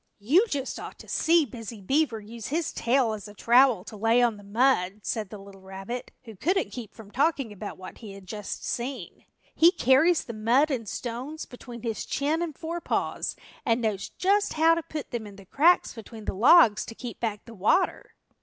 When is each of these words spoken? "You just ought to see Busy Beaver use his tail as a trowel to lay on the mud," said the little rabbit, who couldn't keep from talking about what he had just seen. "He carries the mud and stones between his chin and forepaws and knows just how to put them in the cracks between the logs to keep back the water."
"You 0.17 0.47
just 0.49 0.79
ought 0.79 0.97
to 0.97 1.07
see 1.07 1.45
Busy 1.45 1.79
Beaver 1.79 2.19
use 2.19 2.47
his 2.47 2.73
tail 2.73 3.13
as 3.13 3.27
a 3.27 3.35
trowel 3.35 3.83
to 3.83 3.95
lay 3.95 4.19
on 4.19 4.37
the 4.37 4.43
mud," 4.43 5.01
said 5.03 5.29
the 5.29 5.37
little 5.37 5.61
rabbit, 5.61 6.09
who 6.23 6.35
couldn't 6.35 6.71
keep 6.71 6.95
from 6.95 7.11
talking 7.11 7.53
about 7.53 7.77
what 7.77 7.99
he 7.99 8.13
had 8.13 8.25
just 8.25 8.65
seen. 8.65 9.25
"He 9.53 9.71
carries 9.71 10.23
the 10.23 10.33
mud 10.33 10.71
and 10.71 10.89
stones 10.89 11.45
between 11.45 11.83
his 11.83 12.03
chin 12.03 12.41
and 12.41 12.57
forepaws 12.57 13.35
and 13.63 13.79
knows 13.81 14.09
just 14.09 14.53
how 14.53 14.73
to 14.73 14.81
put 14.81 15.11
them 15.11 15.27
in 15.27 15.35
the 15.35 15.45
cracks 15.45 15.93
between 15.93 16.25
the 16.25 16.33
logs 16.33 16.83
to 16.87 16.95
keep 16.95 17.19
back 17.19 17.45
the 17.45 17.53
water." 17.53 18.15